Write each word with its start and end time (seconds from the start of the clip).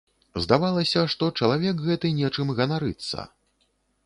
Здавалася, 0.43 1.03
што 1.15 1.29
чалавек 1.39 1.83
гэты 1.91 2.11
нечым 2.21 2.47
ганарыцца. 2.63 3.29